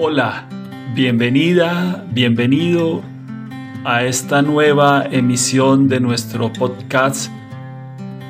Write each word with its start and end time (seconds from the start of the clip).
Hola, 0.00 0.44
bienvenida, 0.94 2.04
bienvenido 2.12 3.02
a 3.84 4.04
esta 4.04 4.42
nueva 4.42 5.04
emisión 5.10 5.88
de 5.88 5.98
nuestro 5.98 6.52
podcast. 6.52 7.32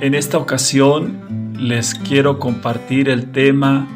En 0.01 0.15
esta 0.15 0.39
ocasión 0.39 1.53
les 1.59 1.95
quiero 1.95 2.39
compartir 2.39 3.11
el 3.11 3.33
tema 3.33 3.87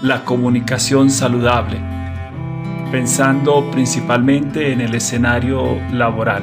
la 0.00 0.24
comunicación 0.24 1.10
saludable, 1.10 1.78
pensando 2.90 3.70
principalmente 3.70 4.72
en 4.72 4.80
el 4.80 4.94
escenario 4.94 5.78
laboral. 5.92 6.42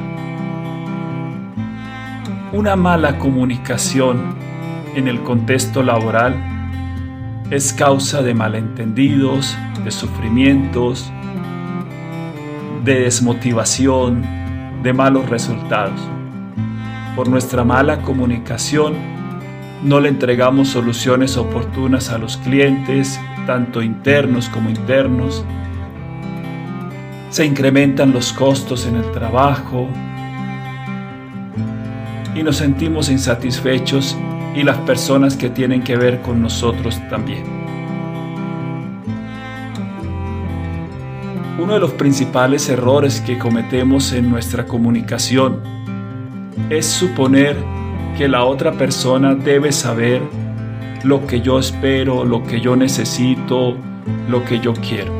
Una 2.52 2.76
mala 2.76 3.18
comunicación 3.18 4.36
en 4.94 5.08
el 5.08 5.20
contexto 5.22 5.82
laboral 5.82 6.49
es 7.50 7.72
causa 7.72 8.22
de 8.22 8.32
malentendidos, 8.32 9.56
de 9.84 9.90
sufrimientos, 9.90 11.10
de 12.84 13.00
desmotivación, 13.00 14.24
de 14.84 14.92
malos 14.92 15.28
resultados. 15.28 16.00
Por 17.16 17.28
nuestra 17.28 17.64
mala 17.64 18.02
comunicación, 18.02 18.94
no 19.82 19.98
le 19.98 20.10
entregamos 20.10 20.68
soluciones 20.68 21.36
oportunas 21.36 22.10
a 22.10 22.18
los 22.18 22.36
clientes, 22.36 23.20
tanto 23.46 23.82
internos 23.82 24.48
como 24.48 24.70
internos. 24.70 25.44
Se 27.30 27.44
incrementan 27.44 28.12
los 28.12 28.32
costos 28.32 28.86
en 28.86 28.94
el 28.94 29.10
trabajo 29.10 29.88
y 32.36 32.44
nos 32.44 32.58
sentimos 32.58 33.10
insatisfechos 33.10 34.16
y 34.54 34.62
las 34.62 34.78
personas 34.78 35.36
que 35.36 35.48
tienen 35.50 35.82
que 35.82 35.96
ver 35.96 36.20
con 36.22 36.42
nosotros 36.42 37.00
también. 37.08 37.44
Uno 41.58 41.74
de 41.74 41.80
los 41.80 41.92
principales 41.92 42.68
errores 42.68 43.20
que 43.20 43.38
cometemos 43.38 44.12
en 44.12 44.30
nuestra 44.30 44.66
comunicación 44.66 45.60
es 46.70 46.86
suponer 46.86 47.56
que 48.16 48.28
la 48.28 48.44
otra 48.44 48.72
persona 48.72 49.34
debe 49.34 49.70
saber 49.72 50.22
lo 51.04 51.26
que 51.26 51.40
yo 51.40 51.58
espero, 51.58 52.24
lo 52.24 52.42
que 52.42 52.60
yo 52.60 52.76
necesito, 52.76 53.76
lo 54.28 54.44
que 54.44 54.60
yo 54.60 54.72
quiero. 54.74 55.12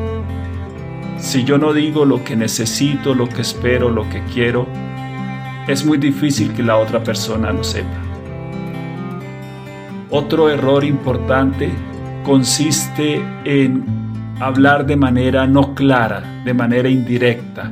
Si 1.19 1.45
yo 1.45 1.59
no 1.59 1.75
digo 1.75 2.05
lo 2.07 2.25
que 2.25 2.37
necesito, 2.37 3.15
lo 3.15 3.29
que 3.29 3.43
espero, 3.43 3.91
lo 3.91 4.09
que 4.09 4.23
quiero, 4.33 4.67
es 5.69 5.85
muy 5.85 5.99
difícil 5.99 6.53
que 6.55 6.63
la 6.63 6.77
otra 6.77 7.03
persona 7.05 7.53
lo 7.53 7.63
sepa. 7.63 8.10
Otro 10.13 10.51
error 10.51 10.83
importante 10.83 11.71
consiste 12.25 13.23
en 13.45 13.85
hablar 14.41 14.85
de 14.85 14.97
manera 14.97 15.47
no 15.47 15.75
clara, 15.77 16.43
de 16.45 16.53
manera 16.53 16.89
indirecta. 16.89 17.71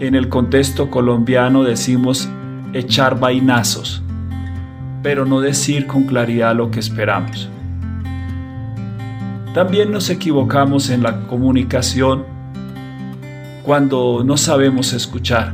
En 0.00 0.16
el 0.16 0.28
contexto 0.28 0.90
colombiano 0.90 1.62
decimos 1.62 2.28
echar 2.72 3.20
vainazos, 3.20 4.02
pero 5.04 5.24
no 5.24 5.40
decir 5.40 5.86
con 5.86 6.02
claridad 6.02 6.56
lo 6.56 6.72
que 6.72 6.80
esperamos. 6.80 7.48
También 9.54 9.92
nos 9.92 10.10
equivocamos 10.10 10.90
en 10.90 11.04
la 11.04 11.28
comunicación 11.28 12.24
cuando 13.62 14.24
no 14.24 14.36
sabemos 14.36 14.92
escuchar 14.94 15.52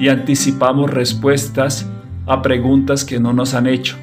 y 0.00 0.08
anticipamos 0.08 0.90
respuestas 0.90 1.88
a 2.26 2.42
preguntas 2.42 3.04
que 3.04 3.20
no 3.20 3.32
nos 3.32 3.54
han 3.54 3.68
hecho. 3.68 4.01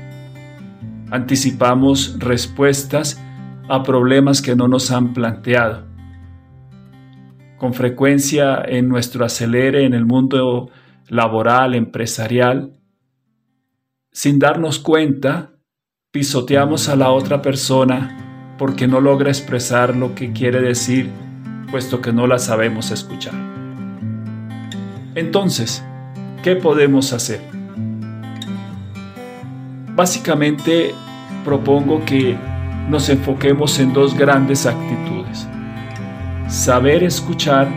Anticipamos 1.12 2.18
respuestas 2.20 3.22
a 3.68 3.84
problemas 3.84 4.42
que 4.42 4.56
no 4.56 4.68
nos 4.68 4.92
han 4.92 5.14
planteado. 5.14 5.88
Con 7.58 7.74
frecuencia 7.74 8.62
en 8.66 8.88
nuestro 8.88 9.26
acelere 9.26 9.86
en 9.86 9.94
el 9.94 10.06
mundo 10.06 10.70
laboral, 11.08 11.76
empresarial, 11.76 12.80
sin 14.12 14.40
darnos 14.40 14.80
cuenta, 14.80 15.54
pisoteamos 16.12 16.90
a 16.90 16.96
la 16.96 17.12
otra 17.12 17.42
persona 17.42 18.56
porque 18.58 18.88
no 18.88 19.00
logra 19.02 19.30
expresar 19.30 19.96
lo 19.96 20.16
que 20.16 20.32
quiere 20.32 20.62
decir, 20.62 21.10
puesto 21.72 22.02
que 22.02 22.12
no 22.12 22.28
la 22.28 22.40
sabemos 22.40 22.92
escuchar. 22.92 23.34
Entonces, 25.16 25.84
¿qué 26.44 26.56
podemos 26.56 27.14
hacer? 27.14 27.59
Básicamente 30.00 30.96
propongo 31.44 32.06
que 32.06 32.38
nos 32.88 33.10
enfoquemos 33.10 33.78
en 33.80 33.92
dos 33.92 34.18
grandes 34.18 34.66
actitudes. 34.66 35.46
Saber 36.48 37.04
escuchar 37.04 37.68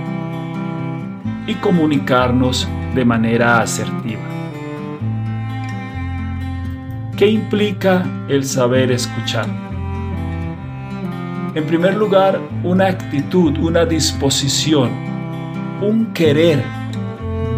y 1.49 1.55
comunicarnos 1.57 2.69
de 2.95 3.05
manera 3.05 3.61
asertiva. 3.61 4.23
¿Qué 7.17 7.27
implica 7.27 8.05
el 8.29 8.45
saber 8.45 8.93
escuchar? 8.93 9.47
En 11.57 11.65
primer 11.65 11.97
lugar, 11.97 12.39
una 12.63 12.87
actitud, 12.87 13.59
una 13.59 13.85
disposición, 13.85 14.91
un 15.81 16.13
querer 16.13 16.63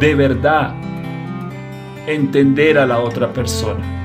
de 0.01 0.15
verdad 0.15 0.73
entender 2.07 2.79
a 2.79 2.87
la 2.87 3.01
otra 3.01 3.31
persona, 3.31 4.04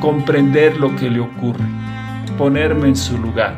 comprender 0.00 0.76
lo 0.78 0.94
que 0.96 1.10
le 1.10 1.20
ocurre 1.20 1.64
ponerme 2.36 2.88
en 2.88 2.96
su 2.96 3.18
lugar. 3.18 3.54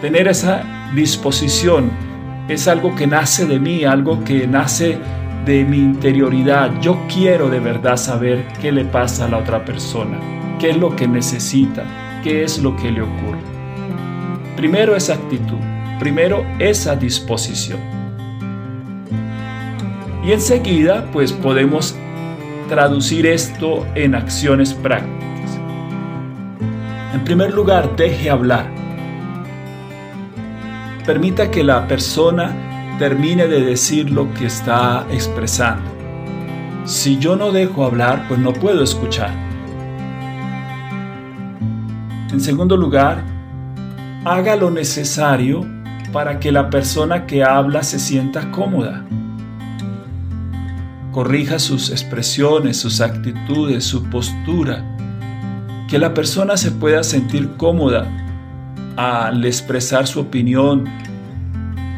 Tener 0.00 0.28
esa 0.28 0.62
disposición 0.94 1.90
es 2.48 2.68
algo 2.68 2.94
que 2.94 3.06
nace 3.06 3.46
de 3.46 3.58
mí, 3.58 3.84
algo 3.84 4.24
que 4.24 4.46
nace 4.46 4.98
de 5.44 5.64
mi 5.64 5.78
interioridad. 5.78 6.80
Yo 6.80 6.98
quiero 7.12 7.48
de 7.48 7.60
verdad 7.60 7.96
saber 7.96 8.46
qué 8.60 8.72
le 8.72 8.84
pasa 8.84 9.26
a 9.26 9.28
la 9.28 9.38
otra 9.38 9.64
persona, 9.64 10.18
qué 10.58 10.70
es 10.70 10.76
lo 10.76 10.94
que 10.94 11.06
necesita, 11.06 11.84
qué 12.22 12.44
es 12.44 12.58
lo 12.58 12.76
que 12.76 12.90
le 12.90 13.02
ocurre. 13.02 13.40
Primero 14.56 14.96
esa 14.96 15.14
actitud, 15.14 15.58
primero 15.98 16.44
esa 16.58 16.96
disposición. 16.96 17.80
Y 20.24 20.32
enseguida 20.32 21.06
pues 21.12 21.32
podemos 21.32 21.96
traducir 22.68 23.26
esto 23.26 23.86
en 23.94 24.14
acciones 24.14 24.74
prácticas. 24.74 25.58
En 27.14 27.24
primer 27.24 27.52
lugar, 27.52 27.96
deje 27.96 28.30
hablar. 28.30 28.66
Permita 31.04 31.50
que 31.50 31.64
la 31.64 31.88
persona 31.88 32.96
termine 32.98 33.48
de 33.48 33.62
decir 33.62 34.10
lo 34.10 34.32
que 34.34 34.46
está 34.46 35.06
expresando. 35.10 35.90
Si 36.84 37.18
yo 37.18 37.34
no 37.34 37.50
dejo 37.50 37.84
hablar, 37.84 38.26
pues 38.28 38.38
no 38.38 38.52
puedo 38.52 38.82
escuchar. 38.82 39.30
En 42.30 42.40
segundo 42.40 42.76
lugar, 42.76 43.24
haga 44.24 44.54
lo 44.56 44.70
necesario 44.70 45.66
para 46.12 46.38
que 46.38 46.52
la 46.52 46.70
persona 46.70 47.26
que 47.26 47.42
habla 47.42 47.82
se 47.82 47.98
sienta 47.98 48.50
cómoda. 48.50 49.04
Corrija 51.18 51.58
sus 51.58 51.90
expresiones, 51.90 52.76
sus 52.76 53.00
actitudes, 53.00 53.82
su 53.82 54.04
postura 54.04 54.84
que 55.90 55.98
la 55.98 56.14
persona 56.14 56.56
se 56.56 56.70
pueda 56.70 57.02
sentir 57.02 57.56
cómoda 57.56 58.06
al 58.96 59.44
expresar 59.44 60.06
su 60.06 60.20
opinión, 60.20 60.84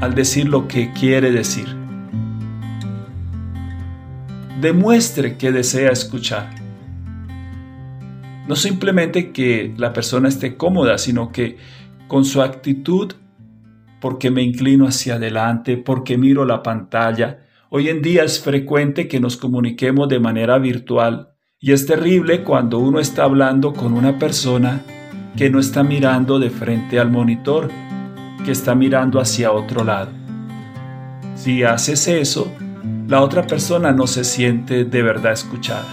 al 0.01 0.15
decir 0.15 0.49
lo 0.49 0.67
que 0.67 0.95
quiere 0.95 1.33
decir. 1.33 1.67
Demuestre 4.59 5.37
que 5.37 5.53
desea 5.53 5.91
escuchar. 5.91 6.55
No 8.49 8.57
simplemente 8.57 9.33
que 9.33 9.75
la 9.77 9.93
persona 9.93 10.31
esté 10.31 10.57
cómoda, 10.57 10.97
sino 10.97 11.31
que 11.31 11.59
con 12.09 12.25
su 12.25 12.41
actitud, 12.41 13.13
porque 14.01 14.31
me 14.31 14.41
inclino 14.43 14.87
hacia 14.87 15.17
adelante, 15.17 15.77
porque 15.77 16.17
miro 16.17 16.47
la 16.47 16.63
pantalla. 16.63 17.50
Hoy 17.73 17.89
en 17.89 18.03
día 18.03 18.25
es 18.25 18.41
frecuente 18.41 19.07
que 19.07 19.21
nos 19.21 19.37
comuniquemos 19.37 20.09
de 20.09 20.19
manera 20.19 20.59
virtual 20.59 21.35
y 21.61 21.71
es 21.71 21.87
terrible 21.87 22.43
cuando 22.43 22.81
uno 22.81 22.99
está 22.99 23.23
hablando 23.23 23.73
con 23.75 23.93
una 23.93 24.19
persona 24.19 24.83
que 25.37 25.51
no 25.51 25.61
está 25.61 25.85
mirando 25.85 26.41
de 26.41 26.51
frente 26.51 26.99
al 26.99 27.13
monitor, 27.13 27.71
que 28.45 28.51
está 28.51 28.75
mirando 28.75 29.21
hacia 29.21 29.53
otro 29.53 29.85
lado. 29.85 30.11
Si 31.37 31.63
haces 31.63 32.09
eso, 32.09 32.53
la 33.07 33.21
otra 33.21 33.47
persona 33.47 33.93
no 33.93 34.09
se 34.09 34.25
siente 34.25 34.85
de 34.85 35.03
verdad 35.05 35.31
escuchada. 35.31 35.87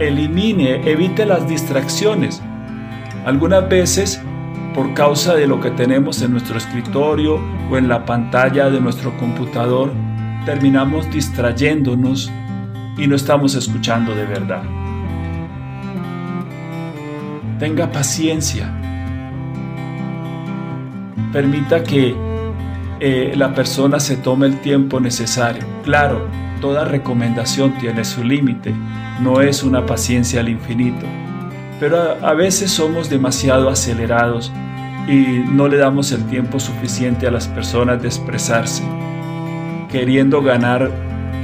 Elimine, 0.00 0.90
evite 0.90 1.24
las 1.24 1.48
distracciones. 1.48 2.42
Algunas 3.24 3.68
veces, 3.68 4.20
por 4.74 4.94
causa 4.94 5.34
de 5.34 5.46
lo 5.46 5.60
que 5.60 5.70
tenemos 5.70 6.22
en 6.22 6.32
nuestro 6.32 6.58
escritorio 6.58 7.40
o 7.70 7.76
en 7.76 7.88
la 7.88 8.04
pantalla 8.04 8.70
de 8.70 8.80
nuestro 8.80 9.16
computador, 9.16 9.92
terminamos 10.44 11.10
distrayéndonos 11.10 12.30
y 12.96 13.06
no 13.06 13.16
estamos 13.16 13.54
escuchando 13.54 14.14
de 14.14 14.24
verdad. 14.24 14.62
Tenga 17.58 17.90
paciencia. 17.90 18.74
permita 21.32 21.82
que 21.82 22.16
eh, 23.00 23.34
la 23.36 23.54
persona 23.54 24.00
se 24.00 24.16
tome 24.16 24.46
el 24.46 24.60
tiempo 24.60 24.98
necesario. 24.98 25.62
Claro, 25.84 26.26
toda 26.60 26.84
recomendación 26.84 27.74
tiene 27.78 28.04
su 28.04 28.24
límite, 28.24 28.74
no 29.20 29.40
es 29.40 29.62
una 29.62 29.86
paciencia 29.86 30.40
al 30.40 30.48
infinito, 30.48 31.06
pero 31.80 32.16
a 32.24 32.34
veces 32.34 32.70
somos 32.70 33.08
demasiado 33.08 33.68
acelerados 33.68 34.52
y 35.06 35.44
no 35.48 35.68
le 35.68 35.76
damos 35.76 36.12
el 36.12 36.24
tiempo 36.26 36.60
suficiente 36.60 37.26
a 37.26 37.30
las 37.30 37.48
personas 37.48 38.02
de 38.02 38.08
expresarse, 38.08 38.82
queriendo 39.90 40.42
ganar 40.42 40.90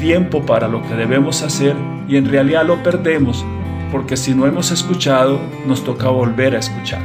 tiempo 0.00 0.44
para 0.44 0.68
lo 0.68 0.82
que 0.82 0.94
debemos 0.94 1.42
hacer 1.42 1.74
y 2.08 2.16
en 2.16 2.28
realidad 2.28 2.66
lo 2.66 2.82
perdemos 2.82 3.44
porque 3.90 4.16
si 4.16 4.34
no 4.34 4.46
hemos 4.46 4.72
escuchado 4.72 5.38
nos 5.66 5.84
toca 5.84 6.08
volver 6.08 6.56
a 6.56 6.58
escuchar. 6.58 7.00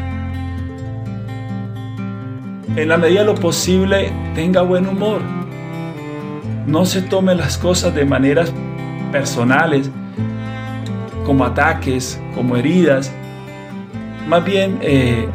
En 2.76 2.90
la 2.90 2.98
medida 2.98 3.20
de 3.20 3.26
lo 3.28 3.36
posible 3.36 4.12
tenga 4.34 4.62
buen 4.62 4.88
humor. 4.88 5.22
No 6.66 6.86
se 6.86 7.02
tome 7.02 7.36
las 7.36 7.58
cosas 7.58 7.94
de 7.94 8.06
maneras 8.06 8.54
personales, 9.12 9.92
como 11.26 11.46
ataques, 11.46 12.20
como 12.36 12.58
heridas. 12.58 13.14
Más 14.30 14.46
bien 14.46 14.78
eh, 14.82 15.28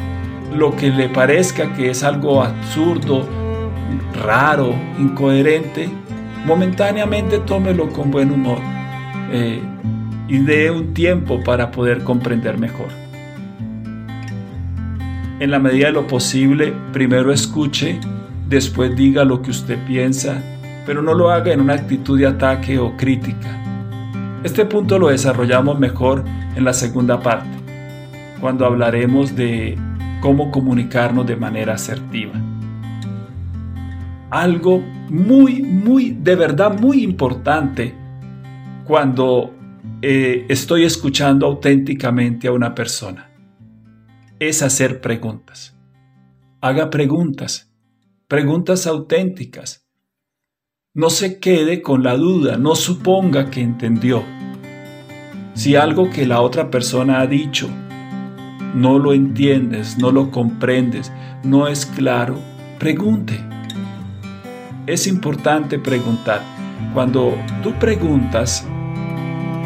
lo 0.55 0.73
que 0.73 0.89
le 0.89 1.09
parezca 1.09 1.73
que 1.73 1.89
es 1.89 2.01
algo 2.01 2.41
absurdo, 2.41 3.27
raro, 4.23 4.73
incoherente, 4.97 5.89
momentáneamente 6.45 7.39
tómelo 7.39 7.89
con 7.89 8.09
buen 8.09 8.31
humor 8.31 8.59
eh, 9.33 9.61
y 10.29 10.37
dé 10.37 10.71
un 10.71 10.93
tiempo 10.93 11.43
para 11.43 11.71
poder 11.71 12.05
comprender 12.05 12.57
mejor. 12.57 12.87
En 15.41 15.51
la 15.51 15.59
medida 15.59 15.87
de 15.87 15.91
lo 15.91 16.07
posible, 16.07 16.73
primero 16.93 17.33
escuche, 17.33 17.99
después 18.47 18.95
diga 18.95 19.25
lo 19.25 19.41
que 19.41 19.51
usted 19.51 19.77
piensa, 19.85 20.41
pero 20.85 21.01
no 21.01 21.13
lo 21.13 21.31
haga 21.31 21.51
en 21.51 21.59
una 21.59 21.73
actitud 21.73 22.17
de 22.17 22.27
ataque 22.27 22.79
o 22.79 22.95
crítica. 22.95 23.61
Este 24.45 24.63
punto 24.63 24.97
lo 24.97 25.09
desarrollamos 25.09 25.77
mejor 25.77 26.23
en 26.55 26.63
la 26.63 26.71
segunda 26.71 27.19
parte, 27.19 27.54
cuando 28.45 28.63
hablaremos 28.67 29.35
de 29.35 29.75
cómo 30.21 30.51
comunicarnos 30.51 31.25
de 31.25 31.35
manera 31.35 31.73
asertiva 31.73 32.39
algo 34.29 34.83
muy, 35.09 35.63
muy, 35.63 36.11
de 36.11 36.35
verdad 36.35 36.79
muy 36.79 37.03
importante 37.03 37.95
cuando 38.85 39.51
eh, 39.99 40.45
estoy 40.47 40.83
escuchando 40.83 41.47
auténticamente 41.47 42.47
a 42.47 42.51
una 42.51 42.75
persona. 42.75 43.31
Es 44.37 44.61
hacer 44.61 45.01
preguntas. 45.01 45.75
Haga 46.61 46.91
preguntas, 46.91 47.73
preguntas 48.27 48.85
auténticas. 48.85 49.87
No 50.93 51.09
se 51.09 51.39
quede 51.39 51.81
con 51.81 52.03
la 52.03 52.15
duda, 52.15 52.57
no 52.57 52.75
suponga 52.75 53.49
que 53.49 53.61
entendió. 53.61 54.23
Si 55.55 55.75
algo 55.75 56.11
que 56.11 56.27
la 56.27 56.41
otra 56.41 56.69
persona 56.69 57.21
ha 57.21 57.25
dicho 57.25 57.67
no 58.75 58.99
lo 58.99 59.13
entiendes, 59.13 59.97
no 59.97 60.11
lo 60.11 60.29
comprendes, 60.29 61.11
no 61.43 61.67
es 61.67 61.85
claro, 61.85 62.37
pregunte 62.77 63.39
es 64.87 65.07
importante 65.07 65.79
preguntar. 65.79 66.41
Cuando 66.93 67.35
tú 67.63 67.73
preguntas 67.73 68.65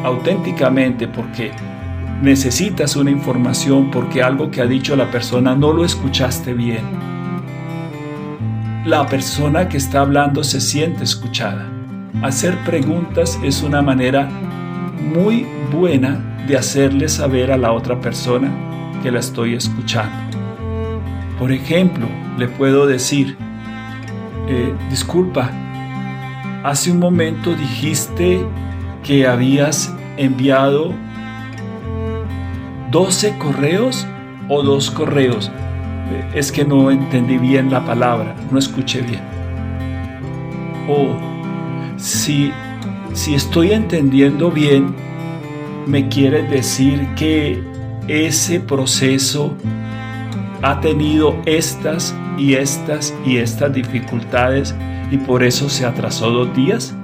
auténticamente 0.04 1.08
porque 1.08 1.52
necesitas 2.22 2.96
una 2.96 3.12
información, 3.12 3.92
porque 3.92 4.24
algo 4.24 4.50
que 4.50 4.62
ha 4.62 4.66
dicho 4.66 4.96
la 4.96 5.12
persona 5.12 5.56
no 5.56 5.74
lo 5.74 5.84
escuchaste 5.84 6.54
bien, 6.54 6.84
la 8.86 9.06
persona 9.08 9.68
que 9.68 9.78
está 9.78 10.02
hablando 10.02 10.44
se 10.44 10.62
siente 10.62 11.04
escuchada. 11.04 11.68
Hacer 12.22 12.58
preguntas 12.64 13.40
es 13.44 13.62
una 13.62 13.82
manera 13.82 14.30
muy 15.14 15.46
buena 15.72 16.44
de 16.48 16.58
hacerle 16.58 17.10
saber 17.10 17.52
a 17.52 17.58
la 17.58 17.72
otra 17.72 18.00
persona 18.00 18.69
que 19.02 19.12
la 19.12 19.20
estoy 19.20 19.56
escuchando. 19.56 20.38
Por 21.38 21.52
ejemplo, 21.52 22.06
le 22.38 22.48
puedo 22.48 22.86
decir, 22.86 23.38
eh, 24.48 24.74
disculpa, 24.90 25.50
hace 26.64 26.92
un 26.92 27.00
momento 27.00 27.54
dijiste 27.56 28.46
que 29.04 29.26
habías 29.26 29.94
enviado 30.18 30.94
12 32.92 33.38
correos 33.38 34.06
o 34.50 34.64
dos 34.64 34.92
correos. 34.92 35.52
Es 36.34 36.52
que 36.52 36.66
no 36.66 36.90
entendí 36.90 37.38
bien 37.38 37.72
la 37.72 37.86
palabra, 37.86 38.36
no 38.52 38.58
escuché 38.58 39.02
bien. 39.02 39.22
O 40.90 41.16
si, 41.98 42.52
si 43.14 43.36
estoy 43.36 43.72
entendiendo 43.72 44.50
bien, 44.52 44.96
me 45.86 46.10
quiere 46.10 46.44
decir 46.44 47.08
que 47.16 47.64
ese 48.10 48.60
proceso 48.60 49.56
ha 50.62 50.82
tenido 50.82 51.36
estas 51.46 52.16
y 52.38 52.56
estas 52.56 53.14
y 53.26 53.38
estas 53.38 53.72
dificultades 53.74 54.76
y 55.12 55.18
por 55.18 55.44
eso 55.44 55.70
se 55.70 55.86
atrasó 55.86 56.32
dos 56.32 56.56
días? 56.56 56.96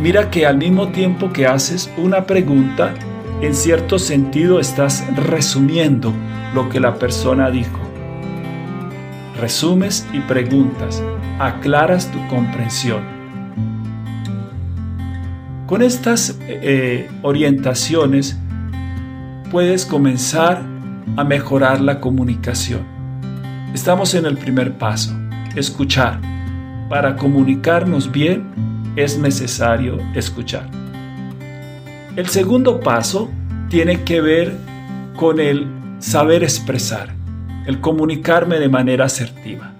Mira 0.00 0.30
que 0.30 0.46
al 0.46 0.58
mismo 0.58 0.88
tiempo 0.88 1.32
que 1.32 1.46
haces 1.46 1.90
una 1.96 2.26
pregunta, 2.26 2.94
en 3.40 3.54
cierto 3.54 3.98
sentido 3.98 4.58
estás 4.58 5.04
resumiendo 5.14 6.12
lo 6.54 6.68
que 6.68 6.80
la 6.80 6.94
persona 6.96 7.50
dijo. 7.50 7.78
Resumes 9.40 10.06
y 10.12 10.20
preguntas, 10.20 11.02
aclaras 11.38 12.10
tu 12.10 12.26
comprensión. 12.28 13.02
Con 15.66 15.82
estas 15.82 16.36
eh, 16.42 17.08
orientaciones 17.22 18.38
puedes 19.52 19.84
comenzar 19.84 20.64
a 21.18 21.24
mejorar 21.24 21.82
la 21.82 22.00
comunicación. 22.00 22.86
Estamos 23.74 24.14
en 24.14 24.24
el 24.24 24.38
primer 24.38 24.78
paso, 24.78 25.14
escuchar. 25.54 26.22
Para 26.88 27.16
comunicarnos 27.16 28.10
bien 28.10 28.46
es 28.96 29.18
necesario 29.18 29.98
escuchar. 30.14 30.70
El 32.16 32.28
segundo 32.28 32.80
paso 32.80 33.30
tiene 33.68 34.04
que 34.04 34.22
ver 34.22 34.56
con 35.16 35.38
el 35.38 35.66
saber 35.98 36.42
expresar, 36.42 37.14
el 37.66 37.78
comunicarme 37.82 38.58
de 38.58 38.70
manera 38.70 39.04
asertiva. 39.04 39.74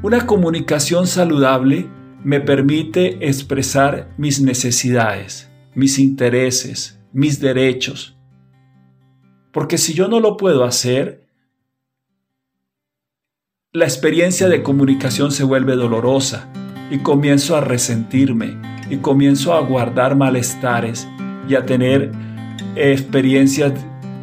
Una 0.00 0.26
comunicación 0.26 1.08
saludable 1.08 1.88
me 2.22 2.38
permite 2.38 3.26
expresar 3.28 4.10
mis 4.16 4.40
necesidades, 4.40 5.50
mis 5.74 5.98
intereses, 5.98 7.00
mis 7.12 7.40
derechos, 7.40 8.17
porque 9.58 9.76
si 9.76 9.92
yo 9.92 10.06
no 10.06 10.20
lo 10.20 10.36
puedo 10.36 10.62
hacer, 10.62 11.26
la 13.72 13.86
experiencia 13.86 14.48
de 14.48 14.62
comunicación 14.62 15.32
se 15.32 15.42
vuelve 15.42 15.74
dolorosa 15.74 16.48
y 16.92 16.98
comienzo 16.98 17.56
a 17.56 17.60
resentirme 17.60 18.56
y 18.88 18.98
comienzo 18.98 19.54
a 19.54 19.60
guardar 19.62 20.14
malestares 20.14 21.08
y 21.48 21.56
a 21.56 21.66
tener 21.66 22.12
experiencias 22.76 23.72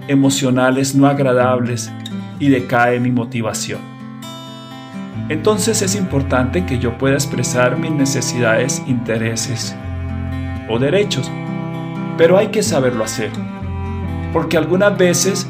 emocionales 0.07 0.95
no 0.95 1.05
agradables 1.05 1.91
y 2.39 2.47
decae 2.47 3.01
mi 3.01 3.11
motivación. 3.11 3.81
Entonces 5.27 5.81
es 5.81 5.95
importante 5.95 6.65
que 6.65 6.79
yo 6.79 6.97
pueda 6.97 7.15
expresar 7.15 7.77
mis 7.77 7.91
necesidades, 7.91 8.81
intereses 8.87 9.75
o 10.69 10.79
derechos, 10.79 11.29
pero 12.17 12.37
hay 12.37 12.47
que 12.47 12.63
saberlo 12.63 13.03
hacer 13.03 13.31
porque 14.35 14.57
algunas 14.57 14.97
veces 14.97 15.47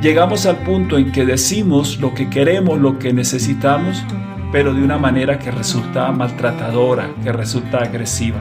llegamos 0.00 0.46
al 0.46 0.56
punto 0.60 0.96
en 0.96 1.12
que 1.12 1.26
decimos 1.26 2.00
lo 2.00 2.14
que 2.14 2.30
queremos, 2.30 2.80
lo 2.80 2.98
que 2.98 3.12
necesitamos, 3.12 4.02
pero 4.50 4.72
de 4.72 4.82
una 4.82 4.96
manera 4.96 5.38
que 5.38 5.50
resulta 5.50 6.10
maltratadora, 6.10 7.10
que 7.22 7.30
resulta 7.32 7.82
agresiva. 7.82 8.40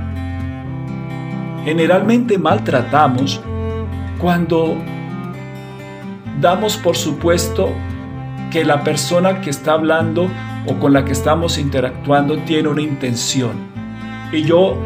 Generalmente 1.66 2.38
maltratamos 2.38 3.42
cuando 4.22 4.78
damos 6.40 6.78
por 6.78 6.96
supuesto 6.96 7.68
que 8.52 8.64
la 8.64 8.86
persona 8.86 9.42
que 9.42 9.50
está 9.50 9.74
hablando 9.74 10.30
o 10.66 10.76
con 10.76 10.94
la 10.94 11.04
que 11.04 11.12
estamos 11.12 11.58
interactuando 11.58 12.38
tiene 12.44 12.70
una 12.70 12.84
intención. 12.84 13.52
Y 14.32 14.44
yo 14.44 14.78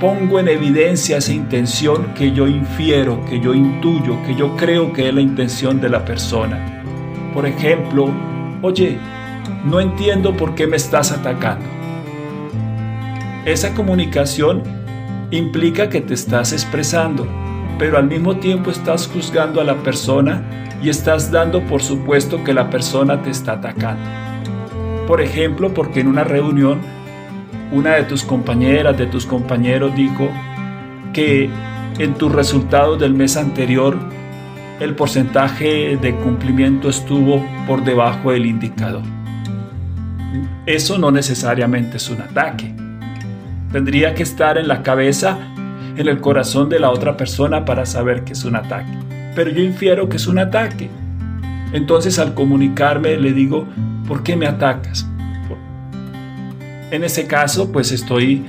pongo 0.00 0.38
en 0.38 0.48
evidencia 0.48 1.16
esa 1.16 1.32
intención 1.32 2.12
que 2.14 2.32
yo 2.32 2.46
infiero, 2.46 3.24
que 3.26 3.40
yo 3.40 3.54
intuyo, 3.54 4.22
que 4.26 4.34
yo 4.34 4.56
creo 4.56 4.92
que 4.92 5.08
es 5.08 5.14
la 5.14 5.22
intención 5.22 5.80
de 5.80 5.88
la 5.88 6.04
persona. 6.04 6.82
Por 7.32 7.46
ejemplo, 7.46 8.10
oye, 8.62 8.98
no 9.64 9.80
entiendo 9.80 10.36
por 10.36 10.54
qué 10.54 10.66
me 10.66 10.76
estás 10.76 11.12
atacando. 11.12 11.64
Esa 13.46 13.74
comunicación 13.74 14.62
implica 15.30 15.88
que 15.88 16.00
te 16.00 16.14
estás 16.14 16.52
expresando, 16.52 17.26
pero 17.78 17.96
al 17.96 18.06
mismo 18.06 18.36
tiempo 18.36 18.70
estás 18.70 19.06
juzgando 19.06 19.60
a 19.60 19.64
la 19.64 19.76
persona 19.76 20.42
y 20.82 20.90
estás 20.90 21.30
dando 21.30 21.62
por 21.62 21.82
supuesto 21.82 22.44
que 22.44 22.52
la 22.52 22.68
persona 22.68 23.22
te 23.22 23.30
está 23.30 23.52
atacando. 23.52 24.04
Por 25.06 25.20
ejemplo, 25.22 25.72
porque 25.72 26.00
en 26.00 26.08
una 26.08 26.24
reunión 26.24 26.80
una 27.72 27.94
de 27.96 28.04
tus 28.04 28.22
compañeras, 28.22 28.96
de 28.96 29.06
tus 29.06 29.26
compañeros 29.26 29.94
dijo 29.94 30.28
que 31.12 31.50
en 31.98 32.14
tus 32.14 32.32
resultados 32.32 32.98
del 32.98 33.14
mes 33.14 33.36
anterior 33.36 33.98
el 34.80 34.94
porcentaje 34.94 35.96
de 35.96 36.14
cumplimiento 36.16 36.88
estuvo 36.88 37.44
por 37.66 37.82
debajo 37.84 38.32
del 38.32 38.46
indicador. 38.46 39.02
Eso 40.66 40.98
no 40.98 41.10
necesariamente 41.10 41.96
es 41.96 42.10
un 42.10 42.20
ataque. 42.20 42.74
Tendría 43.72 44.14
que 44.14 44.22
estar 44.22 44.58
en 44.58 44.68
la 44.68 44.82
cabeza, 44.82 45.38
en 45.96 46.08
el 46.08 46.20
corazón 46.20 46.68
de 46.68 46.78
la 46.78 46.90
otra 46.90 47.16
persona 47.16 47.64
para 47.64 47.86
saber 47.86 48.24
que 48.24 48.34
es 48.34 48.44
un 48.44 48.56
ataque. 48.56 48.92
Pero 49.34 49.50
yo 49.50 49.62
infiero 49.62 50.08
que 50.08 50.16
es 50.16 50.26
un 50.26 50.38
ataque. 50.38 50.90
Entonces 51.72 52.18
al 52.18 52.34
comunicarme 52.34 53.16
le 53.16 53.32
digo, 53.32 53.66
¿por 54.06 54.22
qué 54.22 54.36
me 54.36 54.46
atacas? 54.46 55.08
En 56.90 57.02
ese 57.02 57.26
caso, 57.26 57.72
pues 57.72 57.90
estoy 57.90 58.44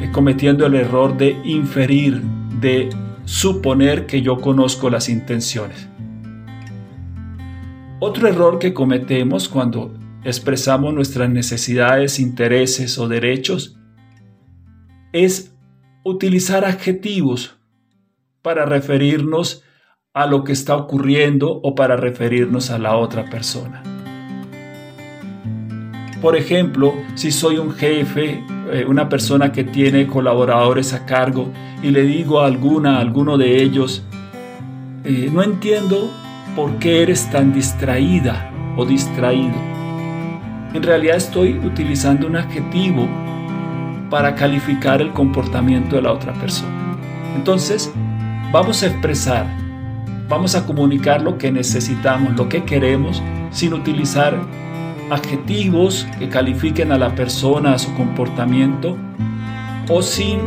eh, 0.00 0.10
cometiendo 0.12 0.66
el 0.66 0.74
error 0.74 1.16
de 1.16 1.36
inferir, 1.44 2.22
de 2.60 2.90
suponer 3.24 4.06
que 4.06 4.22
yo 4.22 4.40
conozco 4.40 4.88
las 4.88 5.08
intenciones. 5.08 5.88
Otro 7.98 8.28
error 8.28 8.58
que 8.60 8.72
cometemos 8.72 9.48
cuando 9.48 9.94
expresamos 10.24 10.94
nuestras 10.94 11.28
necesidades, 11.28 12.20
intereses 12.20 12.98
o 12.98 13.08
derechos 13.08 13.76
es 15.12 15.52
utilizar 16.04 16.64
adjetivos 16.64 17.58
para 18.42 18.64
referirnos 18.64 19.64
a 20.14 20.26
lo 20.26 20.44
que 20.44 20.52
está 20.52 20.76
ocurriendo 20.76 21.60
o 21.62 21.74
para 21.74 21.96
referirnos 21.96 22.70
a 22.70 22.78
la 22.78 22.96
otra 22.96 23.28
persona. 23.28 23.91
Por 26.22 26.36
ejemplo, 26.36 26.94
si 27.16 27.32
soy 27.32 27.58
un 27.58 27.72
jefe, 27.72 28.44
eh, 28.70 28.84
una 28.86 29.08
persona 29.08 29.50
que 29.50 29.64
tiene 29.64 30.06
colaboradores 30.06 30.92
a 30.92 31.04
cargo 31.04 31.48
y 31.82 31.90
le 31.90 32.02
digo 32.02 32.40
a 32.40 32.46
alguna, 32.46 33.00
alguno 33.00 33.36
de 33.36 33.60
ellos, 33.60 34.04
eh, 35.02 35.28
no 35.32 35.42
entiendo 35.42 36.12
por 36.54 36.78
qué 36.78 37.02
eres 37.02 37.28
tan 37.32 37.52
distraída 37.52 38.52
o 38.76 38.86
distraído. 38.86 39.56
En 40.72 40.82
realidad 40.84 41.16
estoy 41.16 41.58
utilizando 41.58 42.28
un 42.28 42.36
adjetivo 42.36 43.08
para 44.08 44.36
calificar 44.36 45.02
el 45.02 45.12
comportamiento 45.12 45.96
de 45.96 46.02
la 46.02 46.12
otra 46.12 46.34
persona. 46.34 46.96
Entonces, 47.34 47.92
vamos 48.52 48.84
a 48.84 48.86
expresar, 48.86 49.46
vamos 50.28 50.54
a 50.54 50.64
comunicar 50.66 51.20
lo 51.20 51.36
que 51.36 51.50
necesitamos, 51.50 52.36
lo 52.36 52.48
que 52.48 52.62
queremos, 52.62 53.20
sin 53.50 53.74
utilizar 53.74 54.38
adjetivos 55.12 56.06
que 56.18 56.28
califiquen 56.28 56.90
a 56.90 56.98
la 56.98 57.14
persona, 57.14 57.74
a 57.74 57.78
su 57.78 57.92
comportamiento, 57.94 58.96
o 59.88 60.02
sin 60.02 60.40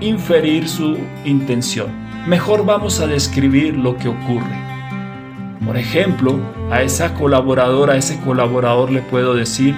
inferir 0.00 0.68
su 0.68 0.98
intención. 1.24 1.88
Mejor 2.26 2.66
vamos 2.66 3.00
a 3.00 3.06
describir 3.06 3.76
lo 3.76 3.96
que 3.96 4.08
ocurre. 4.08 4.64
Por 5.64 5.78
ejemplo, 5.78 6.38
a 6.70 6.82
esa 6.82 7.14
colaboradora, 7.14 7.94
a 7.94 7.96
ese 7.96 8.20
colaborador 8.20 8.90
le 8.90 9.00
puedo 9.00 9.34
decir, 9.34 9.74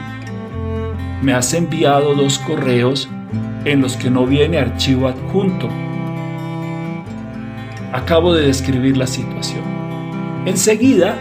me 1.22 1.32
has 1.32 1.54
enviado 1.54 2.14
dos 2.14 2.38
correos 2.40 3.08
en 3.64 3.80
los 3.80 3.96
que 3.96 4.10
no 4.10 4.26
viene 4.26 4.58
archivo 4.58 5.08
adjunto. 5.08 5.68
Acabo 7.92 8.34
de 8.34 8.46
describir 8.46 8.96
la 8.96 9.06
situación. 9.06 9.62
Enseguida, 10.46 11.16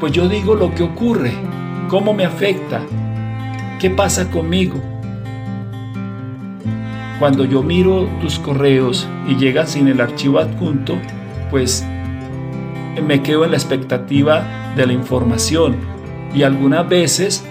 pues 0.00 0.12
yo 0.12 0.28
digo 0.28 0.54
lo 0.54 0.74
que 0.74 0.82
ocurre 0.82 1.32
¿Cómo 1.88 2.12
me 2.12 2.26
afecta? 2.26 2.82
¿Qué 3.80 3.88
pasa 3.88 4.30
conmigo? 4.30 4.78
Cuando 7.18 7.46
yo 7.46 7.62
miro 7.62 8.06
tus 8.20 8.38
correos 8.38 9.08
y 9.26 9.36
llegan 9.36 9.66
sin 9.66 9.88
el 9.88 10.02
archivo 10.02 10.38
adjunto, 10.38 10.98
pues 11.50 11.86
me 13.02 13.22
quedo 13.22 13.46
en 13.46 13.52
la 13.52 13.56
expectativa 13.56 14.44
de 14.76 14.86
la 14.86 14.92
información 14.92 15.76
y 16.34 16.42
algunas 16.42 16.86
veces 16.86 17.42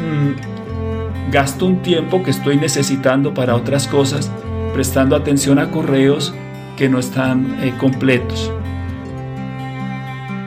mm, 0.00 1.30
gasto 1.32 1.64
un 1.64 1.80
tiempo 1.80 2.22
que 2.22 2.30
estoy 2.30 2.58
necesitando 2.58 3.32
para 3.32 3.56
otras 3.56 3.88
cosas 3.88 4.30
prestando 4.74 5.16
atención 5.16 5.58
a 5.58 5.70
correos 5.70 6.34
que 6.76 6.90
no 6.90 6.98
están 6.98 7.56
eh, 7.62 7.72
completos. 7.78 8.52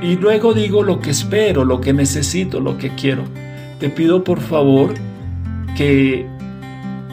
Y 0.05 0.17
luego 0.17 0.53
digo 0.53 0.83
lo 0.83 0.99
que 0.99 1.09
espero, 1.09 1.65
lo 1.65 1.81
que 1.81 1.91
necesito, 1.91 2.59
lo 2.59 2.77
que 2.77 2.91
quiero. 2.91 3.23
Te 3.79 3.89
pido 3.89 4.23
por 4.23 4.39
favor 4.39 4.93
que 5.75 6.27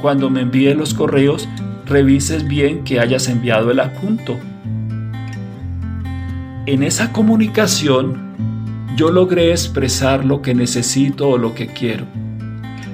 cuando 0.03 0.29
me 0.29 0.43
envíes 0.43 0.77
los 0.77 0.93
correos 0.93 1.49
revises 1.87 2.47
bien 2.47 2.85
que 2.85 3.01
hayas 3.01 3.29
enviado 3.29 3.71
el 3.71 3.81
adjunto. 3.81 4.37
En 6.67 6.83
esa 6.83 7.15
comunicación 7.15 8.35
yo 8.95 9.11
logré 9.11 9.53
expresar 9.53 10.27
lo 10.27 10.43
que 10.43 10.55
necesito 10.55 11.31
o 11.31 11.39
lo 11.39 11.55
que 11.55 11.69
quiero. 11.69 12.05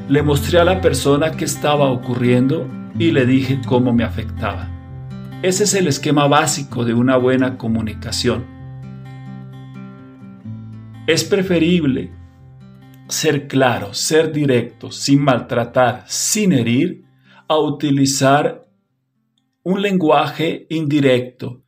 Le 0.09 0.23
mostré 0.23 0.61
a 0.61 0.65
la 0.65 0.81
persona 0.81 1.33
qué 1.33 1.45
estaba 1.45 1.91
ocurriendo 1.91 2.69
y 3.01 3.11
le 3.11 3.27
dije 3.27 3.59
cómo 3.67 3.93
me 3.93 4.05
afectaba. 4.05 4.69
Ese 5.43 5.65
es 5.65 5.75
el 5.75 5.89
esquema 5.89 6.29
básico 6.29 6.85
de 6.85 6.95
una 6.95 7.17
buena 7.17 7.59
comunicación 7.59 8.58
es 11.09 11.25
preferible 11.25 12.11
ser 13.09 13.49
claro, 13.49 13.95
ser 13.95 14.31
directo, 14.31 14.93
sin 14.93 15.23
maltratar, 15.23 16.05
sin 16.07 16.53
herir, 16.53 17.07
a 17.49 17.57
utilizar 17.57 18.69
un 19.63 19.81
lenguaje 19.81 20.67
indirecto. 20.69 21.63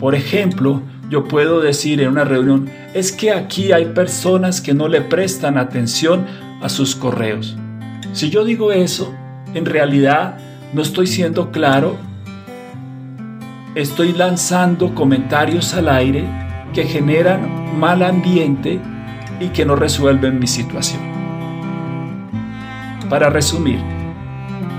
Por 0.00 0.16
ejemplo, 0.16 0.82
yo 1.08 1.28
puedo 1.28 1.60
decir 1.60 2.00
en 2.00 2.08
una 2.08 2.24
reunión, 2.24 2.68
es 2.92 3.12
que 3.12 3.30
aquí 3.30 3.70
hay 3.70 3.84
personas 3.94 4.60
que 4.60 4.74
no 4.74 4.88
le 4.88 5.00
prestan 5.00 5.56
atención 5.56 6.26
a 6.60 6.68
sus 6.68 6.96
correos. 6.96 7.56
Si 8.14 8.30
yo 8.30 8.44
digo 8.44 8.72
eso, 8.72 9.14
en 9.54 9.64
realidad 9.64 10.38
no 10.74 10.82
estoy 10.82 11.06
siendo 11.06 11.52
claro, 11.52 11.96
estoy 13.76 14.12
lanzando 14.12 14.92
comentarios 14.92 15.72
al 15.74 15.88
aire 15.88 16.49
que 16.72 16.84
generan 16.84 17.78
mal 17.78 18.02
ambiente 18.02 18.80
y 19.40 19.48
que 19.48 19.64
no 19.64 19.76
resuelven 19.76 20.38
mi 20.38 20.46
situación. 20.46 21.00
Para 23.08 23.30
resumir, 23.30 23.80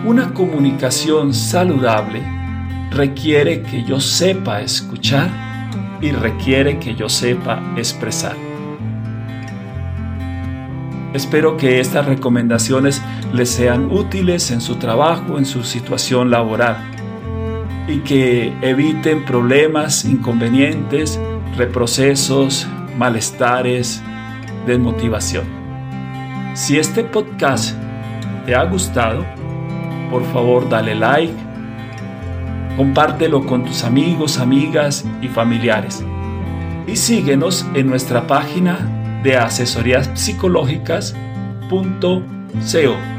una 0.06 0.34
comunicación 0.34 1.34
saludable 1.34 2.22
requiere 2.92 3.62
que 3.62 3.84
yo 3.84 4.00
sepa 4.00 4.62
escuchar 4.62 5.30
y 6.02 6.12
requiere 6.12 6.80
que 6.80 6.96
yo 6.96 7.10
sepa 7.10 7.62
expresar. 7.76 8.36
Espero 11.14 11.58
que 11.58 11.82
estas 11.82 12.06
recomendaciones 12.06 13.02
les 13.34 13.50
sean 13.50 13.92
útiles 13.92 14.50
en 14.52 14.62
su 14.62 14.78
trabajo, 14.78 15.38
en 15.38 15.46
su 15.46 15.64
situación 15.64 16.32
laboral 16.32 16.78
y 17.88 18.00
que 18.00 18.54
eviten 18.62 19.26
problemas, 19.26 20.06
inconvenientes 20.06 21.20
reprocesos, 21.62 22.68
malestares, 22.98 24.02
desmotivación. 24.66 25.46
Si 26.56 26.80
este 26.80 27.04
podcast 27.04 27.78
te 28.48 28.56
ha 28.56 28.64
gustado, 28.64 29.24
por 30.10 30.26
favor 30.34 30.68
dale 30.68 30.96
like, 30.96 31.36
compártelo 32.76 33.46
con 33.46 33.64
tus 33.64 33.84
amigos, 33.84 34.40
amigas 34.40 35.06
y 35.22 35.28
familiares. 35.28 36.04
Y 36.88 36.96
síguenos 36.96 37.64
en 37.76 37.88
nuestra 37.88 38.26
página 38.26 39.20
de 39.22 39.38
asesorías 39.38 40.10
psicológicas.co. 40.16 43.11